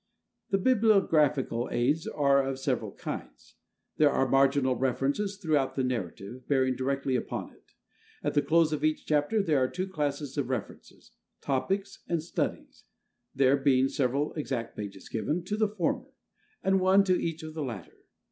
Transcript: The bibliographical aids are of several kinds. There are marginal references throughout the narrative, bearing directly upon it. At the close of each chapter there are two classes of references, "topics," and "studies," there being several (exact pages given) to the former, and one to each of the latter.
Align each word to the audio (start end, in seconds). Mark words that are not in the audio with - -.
The 0.49 0.57
bibliographical 0.57 1.69
aids 1.71 2.07
are 2.07 2.41
of 2.43 2.57
several 2.57 2.93
kinds. 2.93 3.53
There 3.97 4.09
are 4.09 4.27
marginal 4.27 4.75
references 4.75 5.37
throughout 5.37 5.75
the 5.75 5.83
narrative, 5.83 6.47
bearing 6.47 6.75
directly 6.75 7.15
upon 7.15 7.53
it. 7.53 7.73
At 8.23 8.33
the 8.33 8.41
close 8.41 8.73
of 8.73 8.83
each 8.83 9.05
chapter 9.05 9.43
there 9.43 9.59
are 9.59 9.67
two 9.69 9.87
classes 9.87 10.39
of 10.39 10.49
references, 10.49 11.11
"topics," 11.39 11.99
and 12.09 12.23
"studies," 12.23 12.85
there 13.35 13.57
being 13.57 13.89
several 13.89 14.33
(exact 14.33 14.75
pages 14.75 15.07
given) 15.07 15.43
to 15.43 15.55
the 15.55 15.69
former, 15.69 16.09
and 16.63 16.79
one 16.79 17.03
to 17.03 17.21
each 17.21 17.43
of 17.43 17.53
the 17.53 17.61
latter. 17.63 17.97